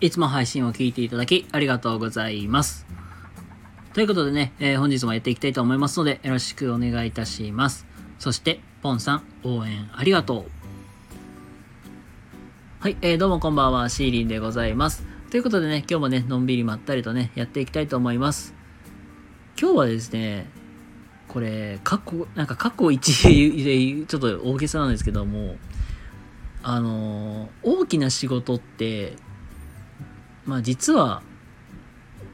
[0.00, 2.86] いつも配信を聞いていただきありがとうございます。
[3.94, 7.84] ということでね、えー、本日もやっていきたいと思いますので、よろしくお願いいたします。
[8.20, 10.50] そして、ポンさん、応援ありがとう。
[12.78, 15.04] はい、えー、どうもこんばんは、シーリンでございます。
[15.30, 18.54] ということでね、今日もね、のんびりまったりとね、やっていきたいと思います。
[19.60, 20.48] 今日はですね、
[21.26, 25.56] これ、過去、なんか過去一で、 ちょっと大げさなんですけども、
[26.62, 29.16] あの大きな仕事って、
[30.48, 31.22] まあ実は、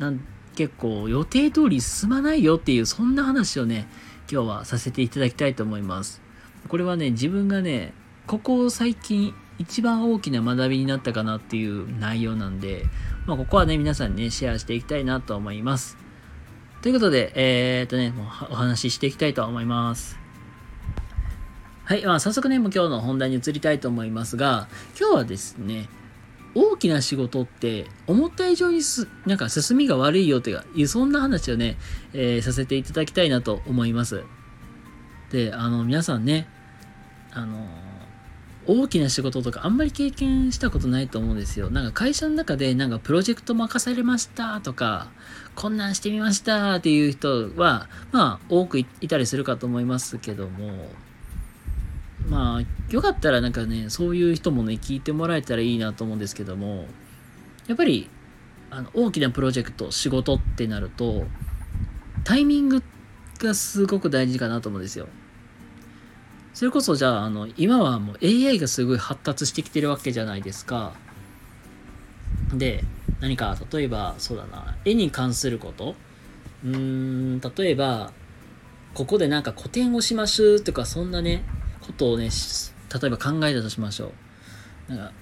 [0.00, 0.20] なん
[0.56, 3.86] 結構予定通り進まないよっていう、そんな話をね、
[4.30, 6.20] 今日はさせていただきたいと思います。
[6.68, 7.94] これはね、自分がね、
[8.26, 12.84] ここ最近一番大きな学びになったかなっていう内容なんで、
[13.26, 15.96] まあここはね、皆さんにね、シェアしていきたいなと思います。
[16.82, 20.18] ということで、えー、っとね、もうお話ししていきたいと思います。
[21.84, 25.88] はい、まあ、早速ね、もう今日の本題に移りたいと思いますが、今日はですね、
[26.54, 31.76] 大きな仕事って思った以上にすなんか進みが悪いよっていうそんな話をね、
[32.12, 34.24] えー、させていただきたいなと思います。
[35.30, 36.48] で、あの皆さんね、
[37.32, 37.68] あの
[38.66, 41.70] 大きな仕事とかあんまり経験したことないと思うんですよ。
[41.70, 45.08] なんか会社の中でなんかプロジェクト任されましたとか、
[45.54, 50.88] こんなんしてみましたっていう人は、まあ多くいたりするかと思いますけども、
[52.30, 56.86] まあ、よかったらなんかね、そういう人もね、聞いてもらえたらいいなと思うんですけども、
[57.66, 58.08] やっぱり、
[58.70, 61.26] あの、大きなプロジェクト、仕事ってなると、
[62.22, 62.82] タイミング
[63.40, 65.08] がすごく大事かなと思うんですよ。
[66.54, 70.92] それこそじゃあ、あの、今はもう AI がすごい発達してきてるわけじゃないですか。
[72.54, 72.84] で、
[73.20, 75.96] 何か、例えば、そうだな、絵に関すること
[76.64, 78.12] うーん、例えば、
[78.94, 81.42] ここでなんか個展をしましょうとか、そんなね、
[81.80, 82.30] ことをね、
[83.00, 84.12] 例えば考えたとしましょ
[84.88, 84.94] う。
[84.94, 85.12] なんか、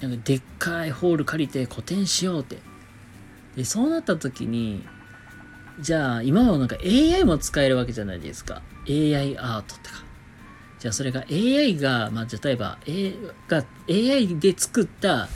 [0.00, 2.58] なんかでっかいホール借りて個展しようって。
[3.56, 4.84] で、そうなった時に、
[5.80, 8.62] じゃあ、今はなんか AI も使えるわけじゃないですか。
[8.88, 10.04] AI アートとか。
[10.78, 13.14] じゃあ、それが AI が、まあ、例えば、A
[13.48, 15.28] が AI で作った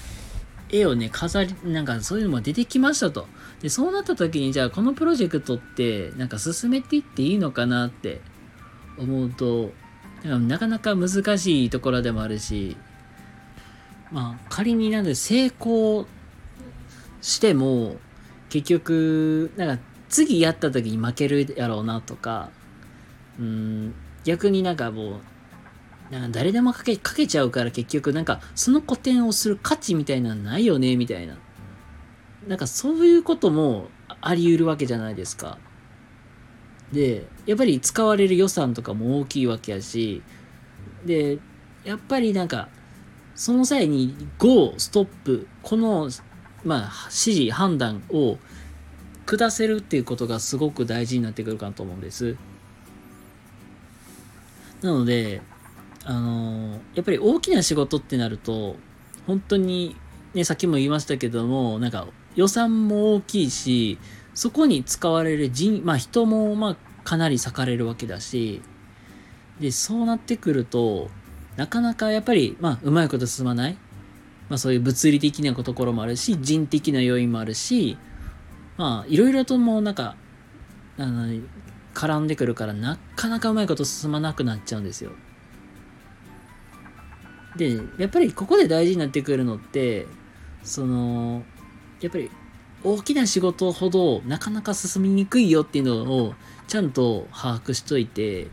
[0.71, 3.29] 絵をね、飾り、なんかそういうのも出てきましたと。
[3.63, 8.21] で、そうなった時に、じゃあこのプロジェクトって、なんか進めていっていいのかなって
[8.99, 9.73] 思うと、
[10.25, 12.77] なかなか難しいところでもあるし、
[14.11, 16.07] まあ、仮になんで成功
[17.21, 17.97] しても、
[18.49, 22.51] 結局、なんか次やった時に負けるやろうなとか、
[23.39, 23.95] うん、
[24.25, 25.21] 逆になんかも
[26.11, 31.37] う、なんか誰でもかけ、かけちゃうから結局なんかその古典をする価値みたいなのないよね、みたいな。
[32.47, 33.89] なんかそういうことも
[34.21, 35.59] あり得るわけじゃないですか。
[36.93, 40.23] で、やっぱり使われる予算とかも大きいわけやし、
[41.05, 41.39] で、
[41.85, 42.69] やっぱりなんか、
[43.35, 46.11] その際に GO、ストップ、この、
[46.65, 48.39] まあ、指示、判断を
[49.27, 52.37] 下せるっていうことがすごく大事になってくるかと思うんです。
[54.83, 55.43] なので、
[56.05, 58.77] あのやっぱり大きな仕事ってなると、
[59.27, 59.97] 本当に、
[60.35, 63.99] ね、さっきも言いましたけども、なんか予算も大きいし、
[64.37, 68.61] そこに使われる人、まあ人もまあかなり割かれるわけだし、
[69.59, 71.09] で、そうなってくると、
[71.57, 73.79] なかなかやっぱり、まあうまいこと進まない。
[74.51, 77.97] まあそういう物理的なところもあるし、人的な要因もあるし、
[78.77, 80.17] まあいろいろともうなんか、
[80.99, 81.41] あの、
[81.95, 85.13] 絡んでくるからなかなかうまいこと進まなくなっちゃうんですよ。
[87.57, 90.07] で、やっぱりここで大事になってくるのって、
[90.63, 91.43] その、
[92.03, 92.31] やっぱり
[92.87, 96.35] 大きな仕事ほどなかなか進みにくいよっていうのを
[96.69, 98.47] ちゃんと把握しといて、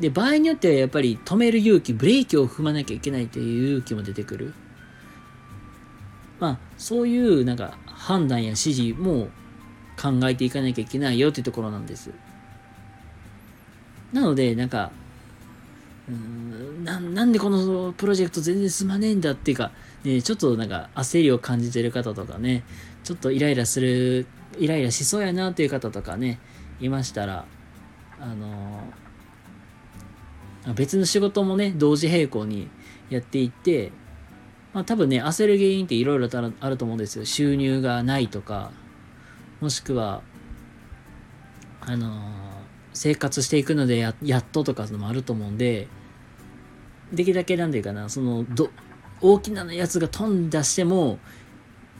[0.00, 4.52] で、場合によってはやっぱり止める勇気、ブレーキを踏まなきゃいけないっていう勇気も出てくる。
[6.38, 9.30] まあ、そういうなんか判断や指示も
[10.00, 12.10] 考えていかなきゃいけないよっていうところなんです。
[14.12, 14.92] なので、なんか、
[16.08, 19.72] うんななんでこのプロジェクト全然進まねえんだっていうか、
[20.04, 22.64] ね、ちょっとなんか焦りを感じてる方とかね、
[23.04, 24.26] ちょっとイライラする、
[24.58, 26.40] イライラしそうやなっていう方とかね、
[26.80, 27.44] いましたら、
[28.20, 32.68] あのー、別の仕事もね、同時並行に
[33.10, 33.92] やっていって、
[34.72, 36.28] まあ多分ね、焦る原因っていろいろ
[36.60, 37.24] あると思うんですよ。
[37.24, 38.72] 収入がないとか、
[39.60, 40.22] もしくは、
[41.80, 42.10] あのー、
[42.94, 45.88] 生活していくのでややっととかのもあると思うんで、
[47.12, 48.70] できるだけなんていうかな、その、ど、
[49.20, 51.18] 大きなやつが飛んだしても、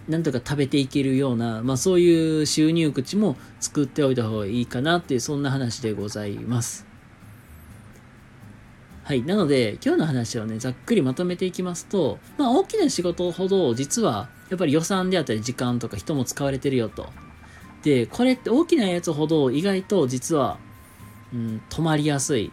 [0.09, 6.87] なんとか食べていけるような、まあそういう収入口も作っておいた方がいいかなっていう、そんな話でございます。
[9.05, 9.23] はい。
[9.23, 17.09] なので、今日の話をね、ざっくりまとめていきますと、まあ、大きな仕事ほど、実は、やっぱり予算であったり時間とか人も使われてるよと。
[17.83, 20.59] で、これって大きなやつほど、意外と実は、
[21.33, 22.53] うん、止まりやすい。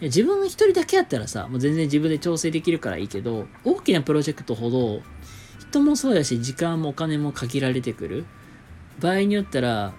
[0.00, 5.02] 自分一人だけやったらさ、もう全然自分で調整できるからいいけど、大きなプロジェクトほど、
[5.70, 8.26] 人もそうやし、時間もお金も限られてくる。
[9.00, 9.94] 場合によったら、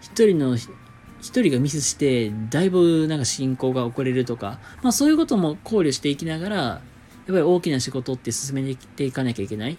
[0.00, 6.80] 一人の一人がミスして、だいぶなんか進行が遅れるとか、まあそういうことも考慮していきながら、やっ
[7.26, 9.78] ぱり大きな仕事って進めていかなきゃいけない。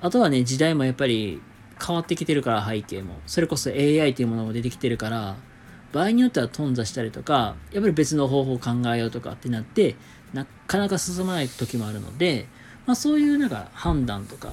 [0.00, 1.40] あとはね、時代もやっぱり
[1.84, 3.20] 変わってきてるから背景も。
[3.26, 5.36] それこそ AI っていうものも出てきてるから、
[5.92, 9.96] 場合によっては頓挫したりとか、やっぱり別の方法を考えようとかってなって、
[10.32, 12.46] なかなか進まない時もあるので、
[12.86, 14.52] まあそういうなんか判断とか、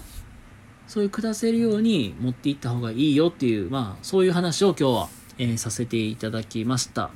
[0.88, 7.12] そういう下せるように持っていった方がいいよっていう、まあそういう話を今日はえー、させていただきました。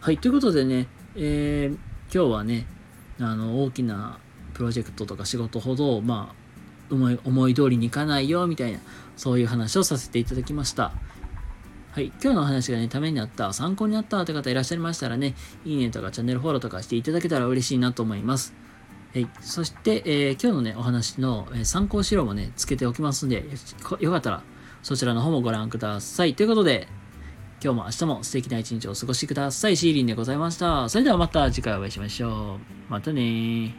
[0.00, 1.74] はい、ということでね、えー、
[2.14, 2.66] 今日はね、
[3.20, 4.18] あの、大きな
[4.54, 6.34] プロジェクトとか仕事ほど、ま
[6.90, 8.78] あ、思い、思い通りにいかないよ、みたいな、
[9.16, 10.92] そういう話をさせていただきました。
[11.96, 12.12] はい。
[12.22, 15.34] 今日の話がね、ためになった、参考になったという方いらっしゃいましたらね、
[15.64, 18.52] いいねとかチャンネルフォローとかしていただけたら嬉しいなと思います。
[19.14, 19.26] はい。
[19.40, 23.46] そして、えー、今日のね、お話の、え参考資料もね、つけておきますんで、
[24.00, 24.42] よかったら、
[24.82, 26.34] そちらの方もご覧ください。
[26.34, 26.86] ということで、
[27.64, 29.78] 今日も明日も素敵な一日をお過ごしください。
[29.78, 30.90] シーリンでございました。
[30.90, 32.58] それではまた次回お会いしましょ
[32.88, 32.90] う。
[32.90, 33.74] またね